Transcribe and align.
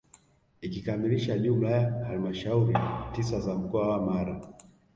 Ikikamilisha 0.61 1.37
jumla 1.37 1.69
ya 1.69 2.05
halmashauri 2.05 2.77
tisa 3.15 3.39
za 3.39 3.55
mkoa 3.55 3.87
wa 3.87 4.05
Mara 4.05 4.53